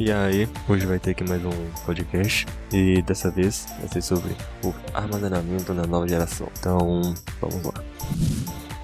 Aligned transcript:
E 0.00 0.10
aí, 0.10 0.48
hoje 0.66 0.86
vai 0.86 0.98
ter 0.98 1.10
aqui 1.10 1.22
mais 1.24 1.44
um 1.44 1.50
podcast 1.84 2.46
e 2.72 3.02
dessa 3.02 3.30
vez 3.30 3.66
vai 3.80 3.86
ser 3.86 4.00
sobre 4.00 4.34
o 4.64 4.72
armazenamento 4.94 5.74
na 5.74 5.86
nova 5.86 6.08
geração. 6.08 6.48
Então, 6.58 7.14
vamos 7.38 7.62
lá. 7.66 7.74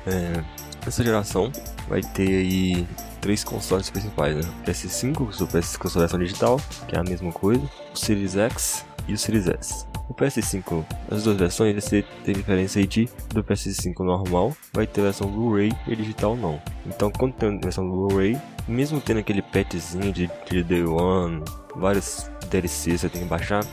É, 0.07 0.45
essa 0.87 1.03
geração 1.03 1.51
vai 1.89 2.03
ter 2.03 2.29
aí 2.29 2.87
três 3.23 3.43
consoles 3.43 3.89
principais, 3.89 4.37
né? 4.37 4.53
PS5, 4.67 5.23
o 5.23 5.47
PS5 5.47 5.79
com 5.79 5.89
sua 5.89 6.03
versão 6.03 6.19
digital, 6.19 6.61
que 6.87 6.95
é 6.95 6.99
a 6.99 7.03
mesma 7.03 7.33
coisa, 7.33 7.63
o 7.95 7.97
Series 7.97 8.37
X 8.37 8.85
e 9.09 9.15
o 9.15 9.19
Series 9.19 9.47
S. 9.49 9.87
O 10.09 10.15
PS5, 10.15 10.85
as 11.11 11.25
duas 11.25 11.37
versões, 11.37 11.75
você 11.75 12.05
tem 12.25 12.35
diferença 12.35 12.79
aí 12.79 12.87
de 12.87 13.09
do 13.31 13.43
PS5 13.43 13.99
normal, 14.05 14.57
vai 14.73 14.87
ter 14.87 15.03
versão 15.03 15.29
Blu-ray 15.29 15.73
e 15.87 15.97
digital 15.97 16.37
não. 16.37 16.61
Então, 16.87 17.11
quando 17.11 17.35
tem 17.35 17.59
versão 17.59 17.89
Blu-ray, 17.89 18.41
mesmo 18.69 19.01
tendo 19.01 19.19
aquele 19.19 19.43
patchzinho 19.43 20.13
de, 20.13 20.31
de 20.49 20.63
Day 20.63 20.85
One, 20.85 21.43
vários 21.75 22.31
DLCs 22.49 23.01
você 23.01 23.09
tem 23.09 23.23
que 23.23 23.29
baixar, 23.29 23.65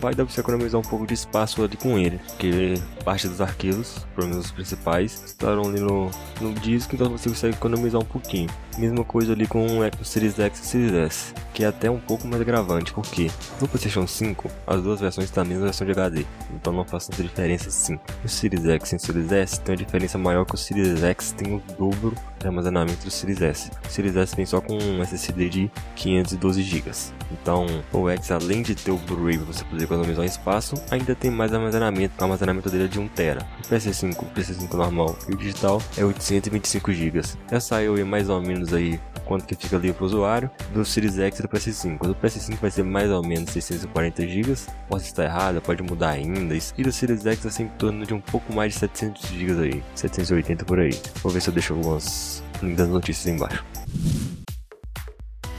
vai 0.00 0.14
dar 0.14 0.24
pra 0.24 0.34
você 0.34 0.40
economizar 0.40 0.80
um 0.80 0.84
pouco 0.84 1.06
de 1.06 1.14
espaço 1.14 1.62
ali 1.62 1.76
com 1.76 1.98
ele, 1.98 2.18
porque 2.26 2.74
parte 3.04 3.28
dos 3.28 3.40
arquivos, 3.40 4.06
pelo 4.14 4.28
menos 4.28 4.46
os 4.46 4.52
principais, 4.52 5.22
estarão 5.24 5.64
ali 5.64 5.80
no, 5.80 6.10
no 6.40 6.52
disco, 6.54 6.94
então 6.94 7.10
você 7.10 7.28
consegue 7.28 7.54
economizar 7.54 8.00
um 8.00 8.04
pouquinho. 8.04 8.48
Mesma 8.78 9.04
coisa 9.04 9.32
ali 9.32 9.46
com 9.46 9.66
o 9.78 10.04
Series 10.04 10.38
X 10.38 10.60
e 10.60 10.66
Series 10.66 10.92
S, 10.92 11.34
que 11.52 11.64
é 11.64 11.68
até 11.68 11.90
um 11.90 12.00
pouco 12.00 12.26
mais 12.26 12.42
gravante, 12.42 12.92
porque 12.92 13.30
no 13.60 13.68
PlayStation 13.68 14.06
5 14.06 14.50
as 14.66 14.82
duas 14.82 15.00
versões 15.00 15.26
estão 15.26 15.44
na 15.44 15.50
mesma 15.50 15.64
versão 15.64 15.86
de 15.86 15.92
HD, 15.92 16.26
então 16.52 16.72
não 16.72 16.84
faz 16.84 17.06
tanta 17.06 17.22
diferença 17.22 17.68
assim. 17.68 17.98
O 18.24 18.28
Series 18.28 18.64
X 18.66 18.92
e 18.92 18.96
o 18.96 18.98
Series 18.98 19.32
S 19.32 19.60
tem 19.60 19.74
uma 19.74 19.84
diferença 19.84 20.18
maior 20.18 20.44
que 20.44 20.54
o 20.54 20.58
Series 20.58 21.02
X 21.02 21.32
tem 21.32 21.54
o 21.54 21.62
dobro 21.78 22.14
de 22.38 22.46
armazenamento 22.46 23.04
do 23.04 23.10
Series 23.10 23.40
S. 23.40 23.70
O 23.86 23.90
Series 23.90 24.16
S 24.16 24.34
vem 24.34 24.46
só 24.46 24.60
com 24.60 24.76
um 24.76 25.02
SSD 25.02 25.48
de 25.48 25.70
512 25.96 26.62
GB. 26.62 26.90
Então, 27.32 27.66
o 27.92 28.08
X, 28.10 28.30
além 28.30 28.62
de 28.62 28.74
ter 28.74 28.90
o 28.90 28.98
Blu-ray 28.98 29.38
você 29.38 29.64
poder 29.64 29.83
economizar 29.84 30.22
um 30.22 30.26
espaço, 30.26 30.74
ainda 30.90 31.14
tem 31.14 31.30
mais 31.30 31.52
armazenamento. 31.52 32.14
O 32.18 32.24
armazenamento 32.24 32.70
dele 32.70 32.84
é 32.84 32.88
de 32.88 32.98
1 32.98 33.08
TB. 33.08 33.38
O 33.38 33.74
PS5, 33.74 34.22
o 34.22 34.26
PS5 34.26 34.74
normal 34.74 35.16
e 35.28 35.32
o 35.32 35.36
digital 35.36 35.82
é 35.96 36.04
825 36.04 36.92
GB. 36.92 37.22
Já 37.50 37.60
saiu 37.60 38.04
mais 38.06 38.28
ou 38.28 38.40
menos 38.40 38.72
aí 38.72 39.00
quanto 39.24 39.46
que 39.46 39.54
fica 39.54 39.76
ali 39.76 39.92
para 39.92 40.02
o 40.02 40.06
usuário 40.06 40.50
do 40.72 40.84
Series 40.84 41.18
X 41.18 41.38
e 41.38 41.42
do 41.42 41.48
PS5. 41.48 41.98
Do 41.98 42.14
PS5 42.14 42.56
vai 42.60 42.70
ser 42.70 42.84
mais 42.84 43.10
ou 43.10 43.26
menos 43.26 43.50
640 43.50 44.26
GB. 44.26 44.54
Pode 44.88 45.04
estar 45.04 45.24
errado, 45.24 45.60
pode 45.60 45.82
mudar 45.82 46.10
ainda. 46.10 46.54
E 46.54 46.82
do 46.82 46.92
Series 46.92 47.26
X 47.26 47.46
assim 47.46 47.64
em 47.64 47.68
torno 47.68 48.04
de 48.04 48.14
um 48.14 48.20
pouco 48.20 48.52
mais 48.52 48.74
de 48.74 48.80
700 48.80 49.28
GB 49.30 49.62
aí, 49.62 49.82
780 49.94 50.64
por 50.64 50.78
aí. 50.78 50.98
Vou 51.22 51.32
ver 51.32 51.40
se 51.40 51.48
eu 51.48 51.54
deixo 51.54 51.74
algumas 51.74 52.42
links 52.62 52.78
das 52.78 52.88
notícias 52.88 53.34
embaixo. 53.34 53.64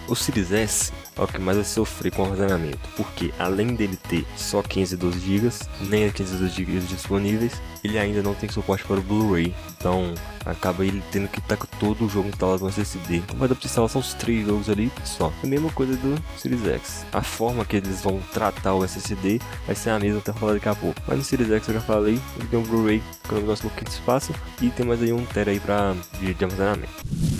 O 0.07 0.15
Series 0.15 0.51
S 0.51 0.93
é 1.17 1.21
o 1.21 1.27
que 1.27 1.39
mais 1.39 1.57
vai 1.57 1.65
sofrer 1.65 2.11
com 2.11 2.21
o 2.21 2.25
armazenamento, 2.25 2.77
porque 2.95 3.33
além 3.39 3.73
dele 3.73 3.97
ter 4.07 4.23
só 4.37 4.61
512 4.61 5.19
GB, 5.19 5.49
nem 5.89 6.11
512 6.11 6.53
GB 6.53 6.79
disponíveis, 6.81 7.59
ele 7.83 7.97
ainda 7.97 8.21
não 8.21 8.35
tem 8.35 8.47
suporte 8.49 8.83
para 8.83 8.99
o 8.99 9.01
Blu-ray, 9.01 9.55
então 9.77 10.13
acaba 10.45 10.85
ele 10.85 11.01
tendo 11.11 11.27
que 11.27 11.39
estar 11.39 11.57
com 11.57 11.65
todo 11.79 12.05
o 12.05 12.09
jogo 12.09 12.29
instalado 12.29 12.63
no 12.63 12.69
SSD. 12.69 13.17
Então 13.17 13.35
vai 13.37 13.47
dar 13.47 13.55
para 13.55 13.65
instalar 13.65 13.89
só 13.89 13.97
os 13.97 14.13
três 14.13 14.45
jogos 14.45 14.69
ali 14.69 14.91
só. 15.03 15.33
É 15.41 15.47
a 15.47 15.49
mesma 15.49 15.71
coisa 15.71 15.95
do 15.97 16.21
Series 16.37 16.65
X. 16.65 17.05
A 17.11 17.23
forma 17.23 17.65
que 17.65 17.77
eles 17.77 18.01
vão 18.01 18.19
tratar 18.31 18.75
o 18.75 18.83
SSD 18.83 19.39
vai 19.65 19.75
ser 19.75 19.89
a 19.89 19.99
mesma 19.99 20.19
até 20.19 20.33
falar 20.33 20.53
daqui 20.53 20.69
a 20.69 20.75
pouco. 20.75 21.01
Mas 21.07 21.17
no 21.17 21.23
Series 21.23 21.49
X 21.49 21.67
eu 21.67 21.73
já 21.73 21.81
falei, 21.81 22.19
ele 22.37 22.47
tem 22.47 22.59
um 22.59 22.63
Blu-ray 22.63 23.01
com 23.27 23.35
um 23.37 23.45
pouquinho 23.45 23.85
de 23.85 23.89
espaço 23.89 24.33
e 24.61 24.69
tem 24.69 24.85
mais 24.85 25.01
aí 25.01 25.11
um 25.11 25.25
TB 25.25 25.49
aí 25.49 25.59
para 25.59 25.95
de 26.19 26.43
armazenamento. 26.43 27.34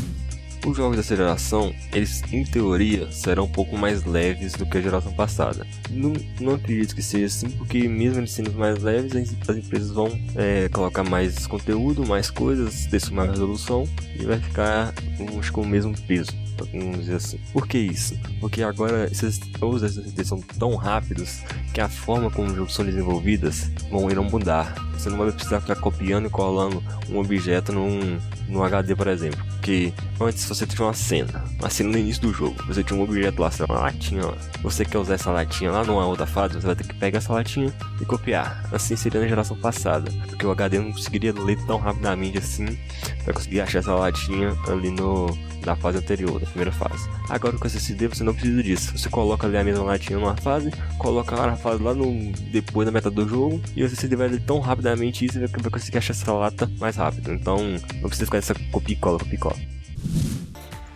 Os 0.65 0.75
jogos 0.75 0.97
dessa 0.97 1.15
geração, 1.15 1.73
eles 1.93 2.23
em 2.33 2.43
teoria 2.43 3.11
serão 3.11 3.43
um 3.43 3.51
pouco 3.51 3.77
mais 3.77 4.03
leves 4.03 4.53
do 4.53 4.65
que 4.65 4.79
a 4.79 4.81
geração 4.81 5.13
passada. 5.13 5.65
Não, 5.91 6.13
não 6.41 6.55
acredito 6.55 6.95
que 6.95 7.03
seja 7.03 7.27
assim, 7.27 7.51
porque 7.51 7.87
mesmo 7.87 8.19
eles 8.19 8.31
sendo 8.31 8.51
mais 8.53 8.81
leves, 8.81 9.15
as 9.15 9.57
empresas 9.57 9.91
vão 9.91 10.19
é, 10.35 10.67
colocar 10.69 11.03
mais 11.03 11.45
conteúdo, 11.45 12.03
mais 12.07 12.31
coisas, 12.31 12.87
ter 12.87 13.11
mais 13.11 13.29
resolução 13.29 13.87
e 14.19 14.25
vai 14.25 14.39
ficar 14.39 14.91
acho, 15.39 15.53
com 15.53 15.61
o 15.61 15.67
mesmo 15.67 15.95
peso 16.07 16.44
vamos 16.71 16.99
dizer 16.99 17.15
assim. 17.15 17.39
Por 17.51 17.67
que 17.67 17.77
isso? 17.77 18.17
Porque 18.39 18.63
agora 18.63 19.09
esses, 19.11 19.39
os 19.61 19.83
SSDs 19.83 20.27
são 20.27 20.39
tão 20.39 20.75
rápidos 20.75 21.41
que 21.73 21.81
a 21.81 21.89
forma 21.89 22.29
como 22.31 22.47
os 22.47 22.55
jogos 22.55 22.73
são 22.73 22.85
desenvolvidas 22.85 23.71
vão 23.89 24.09
irão 24.09 24.23
mudar. 24.23 24.73
Você 24.93 25.09
não 25.09 25.17
vai 25.17 25.31
precisar 25.31 25.61
ficar 25.61 25.75
copiando 25.75 26.27
e 26.27 26.29
colando 26.29 26.81
um 27.09 27.19
objeto 27.19 27.71
num, 27.71 28.17
num 28.47 28.63
HD, 28.63 28.95
por 28.95 29.07
exemplo. 29.07 29.43
Porque 29.55 29.93
antes 30.19 30.45
você 30.47 30.65
tinha 30.65 30.85
uma 30.85 30.93
cena, 30.93 31.43
uma 31.59 31.69
cena 31.69 31.89
no 31.89 31.97
início 31.97 32.21
do 32.21 32.33
jogo, 32.33 32.55
você 32.65 32.83
tinha 32.83 32.97
um 32.99 33.03
objeto 33.03 33.41
lá, 33.41 33.51
uma 33.67 33.79
latinha 33.79 34.25
lá. 34.25 34.37
Você 34.61 34.85
quer 34.85 34.97
usar 34.97 35.15
essa 35.15 35.31
latinha 35.31 35.71
lá 35.71 35.83
numa 35.83 36.05
outra 36.05 36.25
fase, 36.25 36.55
você 36.55 36.65
vai 36.65 36.75
ter 36.75 36.87
que 36.87 36.93
pegar 36.93 37.17
essa 37.17 37.33
latinha 37.33 37.73
e 37.99 38.05
copiar. 38.05 38.67
Assim 38.71 38.95
seria 38.95 39.21
na 39.21 39.27
geração 39.27 39.57
passada, 39.57 40.11
porque 40.27 40.45
o 40.45 40.51
HD 40.51 40.79
não 40.79 40.91
conseguiria 40.91 41.33
ler 41.33 41.57
tão 41.65 41.77
rapidamente 41.77 42.37
assim 42.37 42.77
para 43.23 43.33
conseguir 43.33 43.61
achar 43.61 43.79
essa 43.79 43.93
latinha 43.93 44.55
ali 44.67 44.91
no 44.91 45.27
da 45.65 45.75
fase 45.75 45.97
anterior, 45.97 46.39
da 46.39 46.45
primeira 46.45 46.71
fase. 46.71 47.09
Agora 47.27 47.57
com 47.57 47.65
SSD 47.65 48.07
você 48.07 48.23
não 48.23 48.33
precisa 48.33 48.63
disso. 48.63 48.97
Você 48.97 49.09
coloca 49.09 49.47
ali 49.47 49.57
a 49.57 49.63
mesma 49.63 49.83
latinha 49.83 50.19
numa 50.19 50.37
fase, 50.37 50.71
coloca 50.97 51.35
na 51.35 51.57
fase 51.57 51.81
lá 51.81 51.93
no 51.93 52.31
depois 52.51 52.85
da 52.85 52.91
metade 52.91 53.15
do 53.15 53.27
jogo 53.27 53.61
e 53.75 53.83
o 53.83 53.85
SSD 53.85 54.15
vai 54.15 54.27
ler 54.27 54.41
tão 54.41 54.59
rapidamente 54.59 55.25
isso 55.25 55.39
que 55.39 55.61
vai 55.61 55.71
conseguir 55.71 55.97
achar 55.97 56.13
essa 56.13 56.31
lata 56.31 56.71
mais 56.79 56.95
rápido. 56.95 57.33
Então 57.33 57.57
não 58.01 58.07
precisa 58.07 58.25
ficar 58.25 58.37
essa 58.37 58.53
copia 58.71 58.95
e 58.95 58.99
cola, 58.99 59.17
copia 59.17 59.35
e 59.35 59.37
cola. 59.37 59.55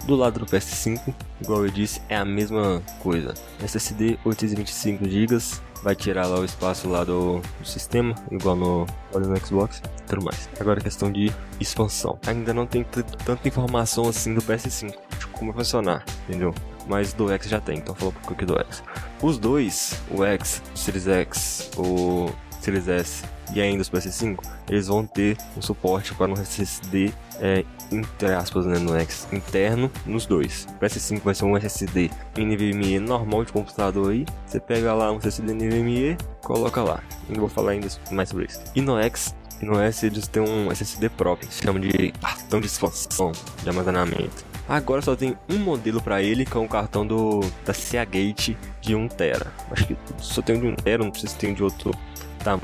Do 0.05 0.15
lado 0.15 0.39
do 0.39 0.45
PS5, 0.45 1.13
igual 1.41 1.65
eu 1.65 1.71
disse, 1.71 2.01
é 2.09 2.15
a 2.15 2.25
mesma 2.25 2.81
coisa. 2.99 3.33
SSD 3.61 4.17
825 4.25 5.07
GB, 5.07 5.37
vai 5.83 5.95
tirar 5.95 6.27
lá 6.27 6.39
o 6.39 6.45
espaço 6.45 6.89
lá 6.89 7.03
do, 7.03 7.39
do 7.39 7.65
sistema, 7.65 8.15
igual 8.31 8.55
no, 8.55 8.85
no 9.13 9.45
Xbox 9.45 9.81
tudo 10.09 10.25
mais. 10.25 10.49
Agora 10.59 10.79
a 10.79 10.83
questão 10.83 11.11
de 11.11 11.31
expansão. 11.59 12.17
Ainda 12.25 12.53
não 12.53 12.65
tem 12.65 12.83
tanta 12.83 13.47
informação 13.47 14.09
assim 14.09 14.33
do 14.33 14.41
PS5 14.41 14.93
de 15.19 15.27
como 15.27 15.53
funcionar, 15.53 16.03
entendeu? 16.27 16.53
Mas 16.87 17.13
do 17.13 17.31
X 17.31 17.47
já 17.47 17.61
tem, 17.61 17.77
então 17.77 17.93
falou 17.93 18.13
um 18.17 18.21
pouco 18.27 18.45
do 18.45 18.57
X. 18.59 18.83
Os 19.21 19.37
dois, 19.37 20.01
o 20.09 20.25
X, 20.25 20.61
o 20.73 20.77
Series 20.77 21.07
X, 21.07 21.71
o 21.77 22.31
Series 22.59 22.87
S 22.87 23.23
e 23.53 23.61
ainda 23.61 23.81
os 23.81 23.89
PS5, 23.89 24.39
eles 24.69 24.87
vão 24.87 25.05
ter 25.05 25.37
um 25.57 25.61
suporte 25.61 26.13
para 26.13 26.31
um 26.31 26.33
SSD 26.33 27.11
é, 27.39 27.65
entre 27.91 28.33
aspas, 28.33 28.65
né, 28.65 28.77
no 28.77 28.95
X 28.99 29.27
interno 29.31 29.91
nos 30.05 30.25
dois. 30.25 30.67
O 30.69 30.83
PS5 30.83 31.21
vai 31.21 31.33
ser 31.33 31.45
um 31.45 31.57
SSD 31.57 32.11
NVMe 32.37 32.99
normal 32.99 33.45
de 33.45 33.51
computador 33.51 34.11
aí. 34.11 34.25
Você 34.45 34.59
pega 34.59 34.93
lá 34.93 35.11
um 35.11 35.17
SSD 35.17 35.53
NVMe, 35.53 36.17
coloca 36.43 36.83
lá. 36.83 37.01
Não 37.27 37.39
vou 37.39 37.49
falar 37.49 37.71
ainda 37.71 37.87
mais 38.11 38.29
sobre 38.29 38.45
isso. 38.45 38.61
E 38.75 38.81
no 38.81 38.99
X 38.99 39.35
e 39.61 39.65
no 39.65 39.79
S 39.79 40.05
eles 40.05 40.27
têm 40.27 40.41
um 40.41 40.71
SSD 40.71 41.09
próprio, 41.09 41.51
se 41.51 41.63
chama 41.63 41.79
de 41.79 42.11
cartão 42.13 42.61
de 42.61 42.67
expansão 42.67 43.31
de 43.61 43.69
armazenamento. 43.69 44.45
Agora 44.67 45.01
só 45.01 45.15
tem 45.15 45.35
um 45.49 45.57
modelo 45.57 46.01
para 46.01 46.21
ele, 46.21 46.45
que 46.45 46.55
é 46.55 46.59
um 46.59 46.67
cartão 46.67 47.05
do 47.05 47.41
da 47.65 47.73
Seagate 47.73 48.55
de 48.79 48.95
1 48.95 49.07
tera. 49.09 49.51
Acho 49.71 49.87
que 49.87 49.97
só 50.19 50.41
tem 50.41 50.59
de 50.59 50.67
1 50.67 50.75
tera, 50.75 51.03
não 51.03 51.13
sei 51.13 51.27
se 51.27 51.35
tem 51.35 51.53
de 51.53 51.63
outro 51.63 51.91
tamanho. 52.39 52.63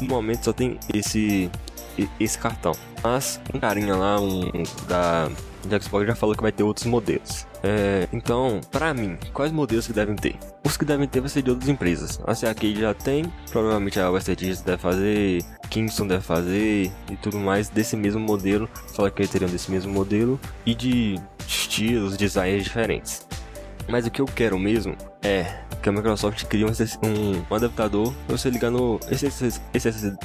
No 0.00 0.08
momento 0.08 0.44
só 0.44 0.52
tem 0.52 0.78
esse 0.92 1.50
esse 2.18 2.38
cartão. 2.38 2.72
Mas 3.02 3.40
um 3.52 3.58
carinha 3.58 3.96
lá, 3.96 4.20
um 4.20 4.50
da, 4.88 5.28
da 5.64 5.80
Xbox 5.80 6.06
já 6.06 6.14
falou 6.14 6.34
que 6.34 6.42
vai 6.42 6.52
ter 6.52 6.62
outros 6.62 6.86
modelos. 6.86 7.46
É, 7.62 8.08
então, 8.12 8.60
para 8.70 8.92
mim, 8.94 9.18
quais 9.32 9.52
modelos 9.52 9.86
que 9.86 9.92
devem 9.92 10.16
ter? 10.16 10.36
Os 10.64 10.76
que 10.76 10.84
devem 10.84 11.06
ter 11.06 11.20
vai 11.20 11.28
ser 11.28 11.42
de 11.42 11.50
outras 11.50 11.68
empresas. 11.68 12.20
A 12.26 12.34
CAK 12.34 12.74
já 12.74 12.94
tem, 12.94 13.24
provavelmente 13.50 14.00
a 14.00 14.10
Western 14.10 14.36
Digital 14.36 14.64
deve 14.64 14.82
fazer, 14.82 15.44
Kingston 15.70 16.06
deve 16.06 16.22
fazer 16.22 16.90
e 17.10 17.16
tudo 17.16 17.38
mais 17.38 17.68
desse 17.68 17.96
mesmo 17.96 18.20
modelo. 18.20 18.68
Fala 18.94 19.10
que 19.10 19.22
eles 19.22 19.30
teriam 19.30 19.50
desse 19.50 19.70
mesmo 19.70 19.92
modelo 19.92 20.40
e 20.64 20.74
de 20.74 21.20
estilos, 21.46 22.16
designs 22.16 22.64
diferentes. 22.64 23.26
Mas 23.88 24.06
o 24.06 24.10
que 24.10 24.20
eu 24.20 24.26
quero 24.26 24.58
mesmo 24.58 24.96
é 25.22 25.62
que 25.82 25.88
a 25.88 25.92
Microsoft 25.92 26.44
crie 26.44 26.64
um, 26.64 26.68
um, 26.68 27.44
um 27.50 27.54
adaptador 27.54 28.12
para 28.26 28.36
você 28.36 28.48
ligar 28.48 28.70
no 28.70 29.00
esse, 29.10 29.26
esse, 29.26 29.60
esse, 29.74 30.16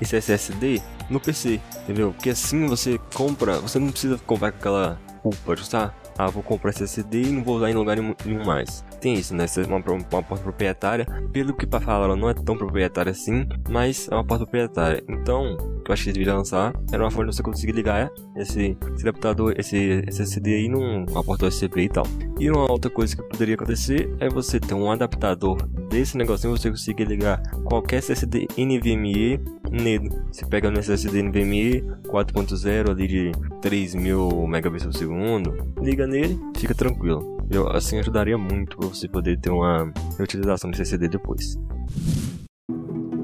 esse 0.00 0.16
SSD 0.16 0.82
no 1.08 1.18
PC, 1.18 1.60
entendeu? 1.82 2.12
Porque 2.12 2.30
assim 2.30 2.66
você 2.66 2.98
compra, 3.14 3.58
você 3.58 3.78
não 3.78 3.90
precisa 3.90 4.18
comprar 4.18 4.52
com 4.52 4.58
aquela 4.58 5.00
culpa, 5.22 5.56
tá? 5.68 5.94
Ah, 6.18 6.28
vou 6.28 6.42
comprar 6.42 6.70
esse 6.70 6.84
SSD 6.84 7.22
e 7.22 7.30
não 7.30 7.44
vou 7.44 7.56
usar 7.56 7.70
em 7.70 7.74
lugar 7.74 7.96
nenhum 7.96 8.44
mais. 8.44 8.82
Tem 9.00 9.14
isso, 9.14 9.34
né? 9.34 9.44
Essa 9.44 9.60
é 9.60 9.66
uma, 9.66 9.76
uma 9.76 10.22
porta 10.22 10.42
proprietária. 10.42 11.06
Pelo 11.30 11.54
que 11.54 11.66
para 11.66 11.80
falar, 11.80 12.06
ela 12.06 12.16
não 12.16 12.30
é 12.30 12.34
tão 12.34 12.56
proprietária 12.56 13.10
assim, 13.12 13.46
mas 13.68 14.08
é 14.10 14.14
uma 14.14 14.24
porta 14.24 14.44
proprietária. 14.44 15.04
Então, 15.08 15.56
que 15.84 15.90
eu 15.90 15.92
acho 15.92 16.04
que 16.04 16.08
eles 16.08 16.18
deveriam 16.18 16.38
lançar 16.38 16.72
era 16.90 17.02
uma 17.04 17.10
forma 17.10 17.30
de 17.30 17.36
você 17.36 17.42
conseguir 17.42 17.72
ligar 17.72 18.10
esse, 18.34 18.78
esse 18.94 19.08
adaptador, 19.08 19.54
esse 19.58 20.04
SSD 20.06 20.54
aí 20.54 20.68
numa 20.68 21.22
porta 21.22 21.46
USB 21.46 21.82
e 21.82 21.88
tal. 21.88 22.06
E 22.38 22.50
uma 22.50 22.70
outra 22.70 22.90
coisa 22.90 23.16
que 23.16 23.22
poderia 23.22 23.54
acontecer 23.54 24.14
é 24.20 24.28
você 24.28 24.60
ter 24.60 24.74
um 24.74 24.90
adaptador 24.90 25.56
desse 25.88 26.18
negocinho, 26.18 26.56
você 26.56 26.70
conseguir 26.70 27.06
ligar 27.06 27.40
qualquer 27.64 27.96
SSD 27.96 28.46
NVMe 28.58 29.40
nele. 29.70 30.10
Você 30.30 30.44
pega 30.44 30.70
no 30.70 30.78
SSD 30.78 31.22
NVMe 31.22 31.80
4.0 32.08 32.90
ali 32.90 33.08
de 33.08 33.32
3000 33.62 34.46
megabits 34.46 34.84
por 34.84 34.92
segundo, 34.92 35.72
liga 35.80 36.06
nele, 36.06 36.38
fica 36.56 36.74
tranquilo. 36.74 37.38
Eu, 37.50 37.68
assim 37.68 37.98
ajudaria 37.98 38.36
muito 38.36 38.76
pra 38.76 38.88
você 38.88 39.08
poder 39.08 39.38
ter 39.40 39.50
uma 39.50 39.90
reutilização 40.18 40.70
de 40.70 40.82
SSD 40.82 41.08
depois. 41.08 41.58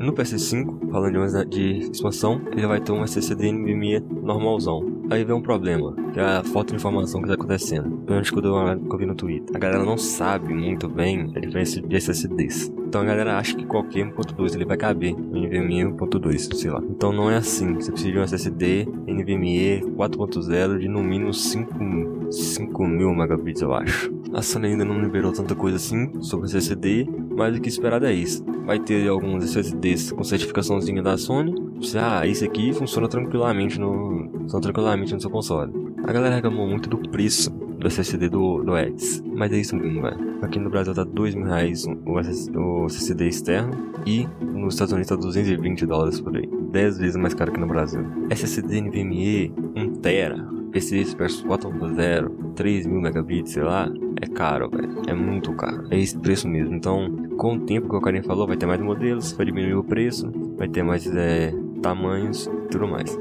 No 0.02 0.12
PS5, 0.12 0.90
falando 0.90 1.12
de, 1.12 1.18
uma, 1.18 1.44
de 1.44 1.90
expansão, 1.92 2.40
ele 2.50 2.66
vai 2.66 2.80
ter 2.80 2.90
um 2.90 3.04
SSD 3.04 3.52
NVMe 3.52 4.00
normalzão. 4.00 4.84
Aí 5.08 5.24
vem 5.24 5.36
um 5.36 5.40
problema, 5.40 5.94
que 6.12 6.18
é 6.18 6.24
a 6.24 6.42
falta 6.42 6.70
de 6.70 6.76
informação 6.76 7.20
que 7.20 7.28
está 7.28 7.40
acontecendo. 7.40 7.98
Pelo 7.98 8.14
menos 8.14 8.28
que 8.28 8.36
eu 8.36 8.98
vi 8.98 9.06
no 9.06 9.14
Twitter. 9.14 9.54
A 9.54 9.60
galera 9.60 9.84
não 9.84 9.96
sabe 9.96 10.52
muito 10.52 10.88
bem 10.88 11.30
a 11.36 11.38
diferença 11.38 11.80
de 11.80 11.96
SSDs. 11.96 12.72
Então 12.84 13.00
a 13.00 13.04
galera 13.04 13.38
acha 13.38 13.54
que 13.54 13.64
qualquer 13.64 14.04
1.2 14.04 14.56
ele 14.56 14.64
vai 14.64 14.76
caber 14.76 15.14
no 15.14 15.40
NVMe 15.40 15.84
1.2, 15.84 16.52
sei 16.52 16.70
lá. 16.72 16.82
Então 16.90 17.12
não 17.12 17.30
é 17.30 17.36
assim. 17.36 17.74
Você 17.74 17.92
precisa 17.92 18.12
de 18.12 18.18
um 18.18 18.22
SSD 18.24 18.88
NVMe 19.06 19.82
4.0 19.96 20.78
de 20.80 20.88
no 20.88 21.00
mínimo 21.00 21.32
5, 21.32 22.32
5 22.32 22.86
mil 22.88 23.14
megabits, 23.14 23.62
eu 23.62 23.72
acho. 23.72 24.12
A 24.34 24.40
Sony 24.40 24.68
ainda 24.68 24.84
não 24.84 25.00
liberou 25.00 25.32
tanta 25.32 25.54
coisa 25.54 25.76
assim 25.76 26.22
sobre 26.22 26.46
SSD, 26.46 27.06
mas 27.36 27.56
o 27.56 27.60
que 27.60 27.68
esperado 27.68 28.06
é 28.06 28.12
isso. 28.12 28.44
Vai 28.64 28.78
ter 28.78 29.06
alguns 29.08 29.44
SSDs 29.44 30.12
com 30.12 30.24
certificaçãozinha 30.24 31.02
da 31.02 31.18
Sony. 31.18 31.54
Ah, 31.96 32.26
esse 32.26 32.44
aqui 32.44 32.72
funciona 32.72 33.08
tranquilamente 33.08 33.78
no, 33.78 34.30
funciona 34.40 34.62
tranquilamente 34.62 35.12
no 35.12 35.20
seu 35.20 35.30
console. 35.30 35.72
A 36.04 36.12
galera 36.12 36.36
reclamou 36.36 36.66
muito 36.66 36.88
do 36.88 36.96
preço 37.10 37.50
do 37.50 37.86
SSD 37.86 38.28
do, 38.28 38.62
do 38.62 38.76
X. 38.76 39.22
Mas 39.34 39.52
é 39.52 39.58
isso 39.58 39.76
mesmo, 39.76 40.00
velho. 40.00 40.38
Aqui 40.40 40.58
no 40.58 40.70
Brasil 40.70 40.94
tá 40.94 41.04
2 41.04 41.34
mil 41.34 41.46
reais 41.46 41.84
o, 41.84 41.96
o 42.06 42.86
SSD 42.86 43.28
externo 43.28 43.92
e 44.06 44.26
nos 44.40 44.74
Estados 44.74 44.92
Unidos 44.92 45.08
tá 45.08 45.16
220 45.16 45.84
dólares 45.84 46.20
por 46.20 46.34
aí. 46.36 46.48
10 46.70 46.98
vezes 46.98 47.16
mais 47.16 47.34
caro 47.34 47.52
que 47.52 47.60
no 47.60 47.66
Brasil. 47.66 48.04
SSD 48.30 48.80
NVMe 48.80 49.52
1 49.76 49.94
tera, 49.96 50.36
PC 50.72 50.98
Express 50.98 51.42
4.0, 51.42 52.54
3 52.54 52.86
mil 52.86 53.00
megabits, 53.00 53.52
sei 53.52 53.62
lá, 53.62 53.92
é 54.20 54.26
caro, 54.26 54.70
velho. 54.70 55.02
É 55.06 55.14
muito 55.14 55.52
caro. 55.52 55.86
É 55.90 55.98
esse 55.98 56.16
preço 56.18 56.48
mesmo. 56.48 56.74
Então, 56.74 57.28
com 57.36 57.56
o 57.56 57.60
tempo 57.60 57.88
que 57.88 57.96
o 57.96 58.00
Karen 58.00 58.22
falou, 58.22 58.46
vai 58.46 58.56
ter 58.56 58.66
mais 58.66 58.80
modelos, 58.80 59.32
vai 59.32 59.44
diminuir 59.44 59.74
o 59.74 59.84
preço, 59.84 60.32
vai 60.56 60.68
ter 60.68 60.82
mais 60.82 61.06
é, 61.06 61.52
tamanhos 61.82 62.48
tudo 62.70 62.88
mais. 62.88 63.18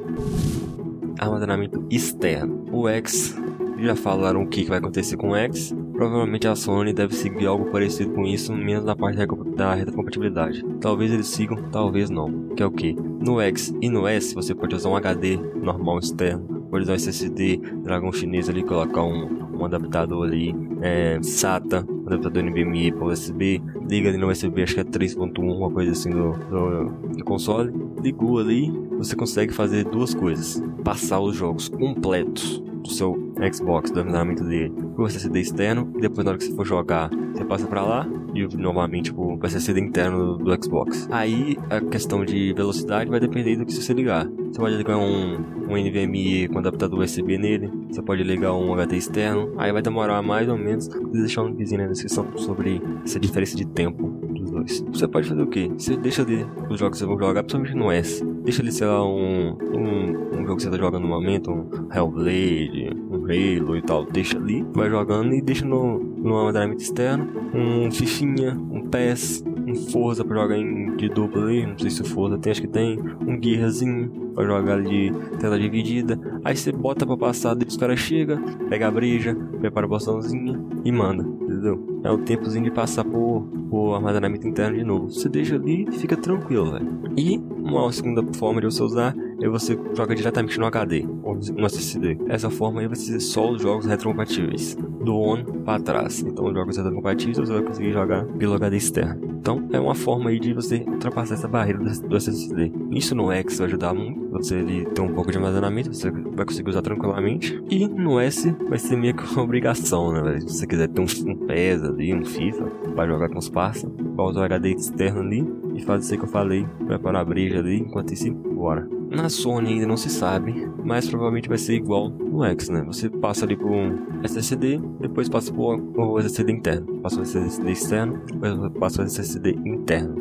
Armazenamento 1.19 1.85
externo. 1.89 2.65
O 2.71 2.87
X 2.87 3.35
já 3.79 3.95
falaram 3.95 4.43
o 4.43 4.47
que 4.47 4.63
vai 4.63 4.77
acontecer 4.77 5.17
com 5.17 5.29
o 5.29 5.35
X. 5.35 5.75
Provavelmente 5.93 6.47
a 6.47 6.55
Sony 6.55 6.93
deve 6.93 7.13
seguir 7.13 7.45
algo 7.45 7.65
parecido 7.65 8.11
com 8.11 8.25
isso, 8.25 8.55
menos 8.55 8.85
na 8.85 8.95
parte 8.95 9.19
da 9.55 9.73
retrocompatibilidade. 9.73 10.63
Talvez 10.79 11.11
eles 11.11 11.27
sigam, 11.27 11.57
talvez 11.71 12.09
não. 12.09 12.49
Que 12.55 12.63
é 12.63 12.65
o 12.65 12.71
que? 12.71 12.93
No 12.93 13.39
X 13.41 13.73
e 13.81 13.89
no 13.89 14.07
S 14.07 14.33
você 14.33 14.55
pode 14.55 14.73
usar 14.73 14.89
um 14.89 14.95
HD 14.95 15.37
normal 15.37 15.99
externo, 15.99 16.60
usar 16.79 16.93
um 16.93 16.95
SSD 16.95 17.57
Dragon 17.83 18.11
chinês 18.11 18.49
ali, 18.49 18.63
colocar 18.63 19.03
um, 19.03 19.57
um 19.59 19.65
adaptador 19.65 20.25
ali, 20.25 20.55
é, 20.81 21.19
SATA, 21.21 21.85
um 21.87 22.07
adaptador 22.07 22.43
NVMe 22.43 22.91
para 22.91 23.05
USB, 23.05 23.61
liga 23.89 24.09
ali 24.09 24.17
no 24.17 24.29
USB, 24.29 24.63
acho 24.63 24.75
que 24.75 24.79
é 24.79 24.83
3.1, 24.83 25.39
uma 25.39 25.69
coisa 25.69 25.91
assim 25.91 26.09
do, 26.09 26.31
do, 26.31 26.89
do 27.17 27.23
console. 27.23 27.71
Ligou 28.01 28.39
ali, 28.39 28.71
você 28.97 29.15
consegue 29.15 29.53
fazer 29.53 29.85
duas 29.85 30.13
coisas: 30.13 30.63
passar 30.83 31.19
os 31.19 31.35
jogos 31.35 31.67
completos 31.67 32.63
do 32.81 32.91
seu 32.91 33.33
Xbox, 33.53 33.91
do 33.91 33.99
armazenamento 33.99 34.43
dele, 34.43 34.73
pro 34.95 35.05
SSD 35.05 35.39
externo, 35.39 35.91
e 35.97 36.01
depois 36.01 36.25
na 36.25 36.31
hora 36.31 36.37
que 36.37 36.45
você 36.45 36.55
for 36.55 36.65
jogar, 36.65 37.09
você 37.33 37.45
passa 37.45 37.67
para 37.67 37.81
lá 37.81 38.07
e 38.33 38.57
novamente 38.57 39.13
pro 39.13 39.39
SSD 39.43 39.79
interno 39.79 40.37
do, 40.37 40.43
do, 40.43 40.63
Xbox. 40.63 41.07
Aí 41.11 41.57
a 41.69 41.81
questão 41.81 42.23
de 42.23 42.53
velocidade 42.53 43.09
vai 43.09 43.19
depender 43.19 43.55
do 43.55 43.65
que 43.65 43.73
você 43.73 43.93
ligar. 43.93 44.27
Você 44.51 44.59
pode 44.59 44.75
ligar 44.75 44.97
um, 44.97 45.35
um 45.69 45.77
NVMe 45.77 46.47
com 46.49 46.59
adaptador 46.59 46.99
USB 46.99 47.37
nele, 47.37 47.71
você 47.89 48.01
pode 48.01 48.23
ligar 48.23 48.53
um 48.53 48.73
HD 48.73 48.97
externo, 48.97 49.53
aí 49.57 49.71
vai 49.71 49.81
demorar 49.81 50.21
mais 50.21 50.47
ou 50.47 50.57
menos. 50.57 50.87
Vou 50.87 51.11
deixar 51.11 51.43
um 51.43 51.47
linkzinho 51.47 51.81
na 51.81 51.87
descrição 51.87 52.25
sobre 52.37 52.81
essa 53.03 53.19
diferença 53.19 53.55
de 53.55 53.65
tempo 53.65 54.07
dos 54.07 54.51
dois. 54.51 54.85
Você 54.91 55.07
pode 55.07 55.27
fazer 55.27 55.41
o 55.41 55.47
que? 55.47 55.67
Você 55.69 55.97
deixa 55.97 56.21
ali 56.21 56.45
os 56.69 56.79
jogos 56.79 56.99
que 56.99 57.05
você 57.05 57.05
vai 57.05 57.25
jogar, 57.25 57.43
principalmente 57.43 57.75
no 57.75 57.91
S. 57.91 58.23
Deixa 58.43 58.61
ali, 58.61 58.71
sei 58.71 58.87
lá, 58.87 59.05
um, 59.05 59.57
um 59.73 60.30
jogo 60.51 60.57
que 60.57 60.63
você 60.63 60.69
tá 60.69 60.77
jogando 60.77 61.03
no 61.03 61.07
momento, 61.07 61.51
um 61.51 61.69
Hellblade, 61.93 62.89
um 63.09 63.23
Halo 63.25 63.77
e 63.77 63.81
tal. 63.81 64.05
Deixa 64.05 64.37
ali, 64.37 64.65
vai 64.73 64.89
jogando 64.89 65.33
e 65.33 65.41
deixa 65.41 65.65
no, 65.65 65.99
no 65.99 66.37
armazenamento 66.37 66.81
externo 66.81 67.27
um 67.53 67.91
Fifinha, 67.91 68.53
um 68.53 68.87
PES, 68.87 69.43
um 69.45 69.75
Forza 69.75 70.23
pra 70.23 70.41
jogar 70.41 70.57
em, 70.57 70.95
de 70.97 71.09
dupla 71.09 71.43
ali. 71.43 71.65
Não 71.65 71.77
sei 71.77 71.89
se 71.89 72.01
o 72.01 72.05
Forza 72.05 72.37
tem, 72.37 72.51
acho 72.51 72.61
que 72.61 72.67
tem. 72.67 72.99
Um 73.25 73.39
Guerrazinho 73.39 74.31
pra 74.33 74.45
jogar 74.45 74.73
ali 74.73 75.11
de 75.11 75.37
tela 75.37 75.57
dividida. 75.57 76.19
Aí 76.43 76.55
você 76.55 76.71
bota 76.71 77.05
pra 77.05 77.17
passar, 77.17 77.55
os 77.55 77.77
caras 77.77 77.99
chegam, 77.99 78.41
pega 78.69 78.87
a 78.87 78.91
breja, 78.91 79.35
prepara 79.59 79.85
a 79.85 79.89
botãozinha 79.89 80.59
e 80.83 80.91
manda, 80.91 81.23
entendeu? 81.23 82.01
É 82.03 82.11
o 82.11 82.17
tempozinho 82.17 82.63
de 82.63 82.71
passar 82.71 83.03
por, 83.03 83.47
por 83.69 83.93
armazenamento 83.93 84.47
interno 84.47 84.77
de 84.77 84.83
novo. 84.83 85.09
Você 85.09 85.29
deixa 85.29 85.55
ali 85.55 85.85
e 85.89 85.91
fica 85.91 86.17
tranquilo, 86.17 86.71
velho. 86.71 86.87
E 87.15 87.37
uma 87.37 87.91
segunda 87.91 88.23
forma 88.33 88.59
de 88.59 88.65
você 88.65 88.81
usar 88.81 89.15
é 89.41 89.49
você 89.49 89.77
joga 89.93 90.15
diretamente 90.15 90.59
no 90.59 90.65
HD 90.65 91.05
ou 91.23 91.35
no 91.35 91.65
SSD. 91.65 92.17
Essa 92.27 92.49
forma 92.49 92.81
aí 92.81 92.87
vai 92.87 92.95
ser 92.95 93.19
só 93.19 93.51
os 93.51 93.61
jogos 93.61 93.85
retrocompatíveis, 93.85 94.75
do 95.03 95.15
on 95.15 95.43
para 95.65 95.81
trás. 95.81 96.21
Então, 96.21 96.45
os 96.45 96.53
jogos 96.53 96.77
retrocompatíveis 96.77 97.37
você 97.37 97.53
vai 97.53 97.63
conseguir 97.63 97.91
jogar 97.91 98.25
pelo 98.25 98.53
HD 98.53 98.77
externo. 98.77 99.31
Então, 99.41 99.67
é 99.73 99.79
uma 99.79 99.95
forma 99.95 100.29
aí 100.29 100.39
de 100.39 100.53
você 100.53 100.85
ultrapassar 100.87 101.33
essa 101.33 101.47
barreira 101.47 101.79
do 101.79 102.15
SSD. 102.15 102.71
Isso 102.91 103.15
no 103.15 103.31
X 103.31 103.57
vai 103.57 103.67
ajudar 103.67 103.93
muito. 103.93 104.29
Você 104.31 104.55
ele 104.55 104.85
ter 104.85 105.01
um 105.01 105.13
pouco 105.13 105.31
de 105.31 105.37
armazenamento, 105.37 105.93
você 105.93 106.11
vai 106.11 106.45
conseguir 106.45 106.69
usar 106.69 106.83
tranquilamente. 106.83 107.59
E 107.69 107.87
no 107.87 108.19
S 108.19 108.55
vai 108.69 108.77
ser 108.77 108.95
meio 108.95 109.15
que 109.15 109.23
uma 109.33 109.41
obrigação, 109.43 110.13
né? 110.13 110.39
Se 110.41 110.57
você 110.57 110.67
quiser 110.67 110.87
ter 110.87 111.01
um, 111.01 111.05
um 111.05 111.35
PES 111.47 111.83
ali, 111.83 112.13
um 112.13 112.23
FIFA, 112.23 112.71
vai 112.95 113.07
jogar 113.07 113.29
com 113.29 113.39
os 113.39 113.49
parça, 113.49 113.91
vai 114.15 114.25
usar 114.27 114.41
o 114.41 114.43
HD 114.43 114.73
externo 114.73 115.21
ali 115.21 115.45
e 115.75 115.81
fazer 115.81 116.03
isso 116.03 116.17
que 116.17 116.23
eu 116.23 116.29
falei, 116.29 116.65
preparar 116.85 117.21
a 117.21 117.25
breja 117.25 117.59
ali, 117.59 117.79
enquanto 117.79 118.13
isso, 118.13 118.31
bora. 118.31 119.00
Na 119.11 119.27
Sony 119.27 119.73
ainda 119.73 119.85
não 119.85 119.97
se 119.97 120.09
sabe, 120.09 120.69
mas 120.85 121.09
provavelmente 121.09 121.49
vai 121.49 121.57
ser 121.57 121.75
igual 121.75 122.09
no 122.09 122.45
X, 122.45 122.69
né? 122.69 122.81
Você 122.87 123.09
passa 123.09 123.43
ali 123.43 123.57
por 123.57 123.69
um 123.69 124.23
SSD, 124.23 124.79
depois 125.01 125.27
passa 125.27 125.51
por 125.53 125.77
o 125.77 126.17
SSD 126.17 126.53
interno. 126.53 127.01
Passa 127.01 127.19
o 127.19 127.23
SSD 127.23 127.71
externo, 127.71 128.21
depois 128.25 128.71
passa 128.79 129.01
o 129.01 129.05
SSD 129.05 129.51
interno. 129.65 130.15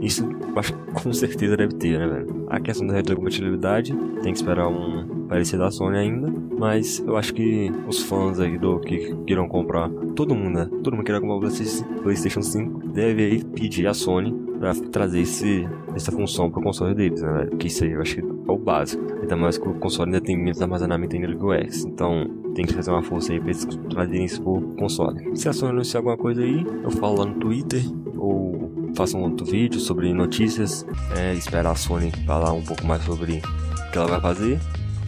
Isso 0.00 0.28
acho 0.56 0.72
que 0.74 0.92
com 0.92 1.12
certeza 1.12 1.56
deve 1.56 1.74
ter, 1.76 1.96
né, 1.96 2.08
velho? 2.08 2.44
A 2.48 2.58
questão 2.58 2.84
da 2.84 2.94
retrocompatibilidade, 2.94 3.94
tem 4.22 4.32
que 4.32 4.38
esperar 4.38 4.68
um 4.68 5.26
parecido 5.28 5.62
da 5.62 5.70
Sony 5.70 5.98
ainda, 5.98 6.34
mas 6.58 6.98
eu 7.06 7.16
acho 7.16 7.32
que 7.32 7.72
os 7.86 8.02
fãs 8.02 8.40
aí 8.40 8.58
do 8.58 8.80
que 8.80 9.14
queiram 9.24 9.48
comprar, 9.48 9.88
todo 10.16 10.34
mundo, 10.34 10.58
né? 10.58 10.68
Todo 10.82 10.94
mundo 10.94 11.04
que 11.04 11.12
queira 11.12 11.20
comprar 11.20 11.36
o 11.36 12.02
PlayStation 12.02 12.42
5 12.42 12.81
deve 12.92 13.24
aí 13.24 13.44
pedir 13.44 13.86
a 13.86 13.94
Sony 13.94 14.32
para 14.58 14.74
trazer 14.74 15.22
esse, 15.22 15.68
essa 15.94 16.12
função 16.12 16.50
pro 16.50 16.62
console 16.62 16.94
deles, 16.94 17.20
né? 17.20 17.48
Que 17.58 17.66
isso 17.66 17.84
aí 17.84 17.92
eu 17.92 18.00
acho 18.00 18.16
que 18.16 18.20
é 18.20 18.52
o 18.52 18.58
básico. 18.58 19.02
Ainda 19.20 19.36
mais 19.36 19.58
que 19.58 19.68
o 19.68 19.74
console 19.74 20.10
ainda 20.10 20.20
tem 20.20 20.36
menos 20.36 20.60
armazenamento 20.62 21.16
ainda 21.16 21.28
do 21.28 21.46
o 21.46 21.52
X. 21.52 21.84
Então 21.84 22.30
tem 22.54 22.64
que 22.64 22.74
fazer 22.74 22.90
uma 22.90 23.02
força 23.02 23.32
aí 23.32 23.40
pra 23.40 23.50
eles 23.50 23.66
trazerem 23.90 24.24
isso 24.24 24.42
pro 24.42 24.60
console. 24.78 25.36
Se 25.36 25.48
a 25.48 25.52
Sony 25.52 25.72
anunciar 25.72 26.00
alguma 26.00 26.16
coisa 26.16 26.42
aí, 26.42 26.64
eu 26.84 26.90
falo 26.90 27.18
lá 27.18 27.26
no 27.26 27.34
Twitter 27.34 27.82
ou 28.16 28.70
faço 28.94 29.16
um 29.16 29.22
outro 29.22 29.44
vídeo 29.46 29.80
sobre 29.80 30.12
notícias. 30.12 30.86
É, 31.16 31.34
esperar 31.34 31.72
a 31.72 31.74
Sony 31.74 32.12
falar 32.26 32.52
um 32.52 32.62
pouco 32.62 32.86
mais 32.86 33.02
sobre 33.04 33.42
o 33.88 33.90
que 33.90 33.98
ela 33.98 34.06
vai 34.06 34.20
fazer. 34.20 34.58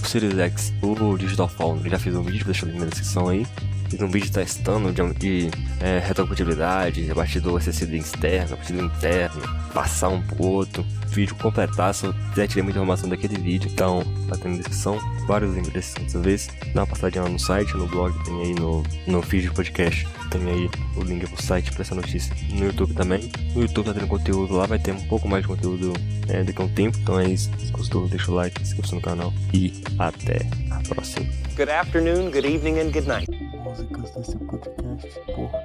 O 0.03 0.07
Series 0.07 0.37
X, 0.37 0.75
o 0.83 1.17
Digital 1.17 1.49
Foundry 1.49 1.91
já 1.91 1.99
fez 1.99 2.17
um 2.17 2.23
vídeo, 2.23 2.45
deixa 2.45 2.67
o 2.67 2.69
link 2.69 2.81
na 2.81 2.87
descrição 2.87 3.29
aí 3.29 3.47
fiz 3.95 4.03
um 4.03 4.09
vídeo 4.09 4.31
testando 4.31 4.93
de, 4.93 5.15
de 5.15 5.51
é, 5.81 5.99
retrocompatibilidade, 6.01 7.11
a 7.11 7.15
partir 7.15 7.41
do 7.41 7.57
SSD 7.57 7.97
externo, 7.99 8.55
a 8.55 8.57
partir 8.57 8.73
do 8.73 8.83
interno, 8.83 9.41
passar 9.73 10.09
um 10.09 10.21
pro 10.21 10.45
outro, 10.45 10.85
vídeo 11.09 11.35
completaço, 11.37 12.15
já 12.37 12.47
tirei 12.47 12.65
muita 12.65 12.79
informação 12.79 13.09
daquele 13.09 13.39
vídeo, 13.39 13.71
então 13.73 14.03
tá 14.29 14.37
tendo 14.37 14.57
descrição, 14.57 14.99
vários 15.27 15.55
links 15.55 15.73
dessa 15.73 16.21
vez, 16.21 16.49
dá 16.75 16.83
uma 16.83 16.87
passadinha 16.89 17.23
lá 17.23 17.29
no 17.29 17.39
site, 17.39 17.77
no 17.77 17.87
blog, 17.87 18.13
tem 18.25 18.43
aí 18.43 18.55
no, 18.55 18.83
no 19.07 19.23
feed 19.23 19.51
podcast, 19.53 20.07
tem 20.31 20.43
aí 20.49 20.71
o 20.97 21.03
link 21.03 21.27
pro 21.29 21.43
site 21.43 21.71
pra 21.71 21.83
essa 21.83 21.95
notícia, 21.95 22.35
no 22.51 22.67
YouTube 22.67 22.95
também, 22.95 23.31
no 23.55 23.63
YouTube 23.63 23.87
tá 23.87 23.95
tendo 23.95 24.09
conteúdo 24.09 24.55
lá, 24.55 24.67
vai 24.67 24.79
ter 24.79 24.93
um 24.93 25.07
pouco 25.07 25.29
mais 25.29 25.43
de 25.43 25.49
conteúdo 25.49 25.93
é, 26.29 26.43
daqui 26.43 26.61
a 26.61 26.65
um 26.65 26.69
tempo, 26.69 26.99
então 26.99 27.21
é 27.21 27.29
isso, 27.29 27.49
se 27.59 27.71
gostou, 27.71 28.09
deixa 28.09 28.31
o 28.31 28.35
like, 28.35 28.59
se 28.67 28.75
inscreva 28.75 28.97
no 28.97 29.03
canal 29.03 29.33
e 29.53 29.73
até 29.99 30.47
a 30.71 30.81
próxima. 30.89 31.27
Good 31.57 31.71
afternoon, 31.71 32.33
good 32.33 32.47
evening 32.47 32.81
and 32.81 32.91
good 32.91 33.07
night 33.07 33.34
músicas 33.75 34.11
desse 34.13 34.37
podcast, 34.37 35.21
porra. 35.35 35.64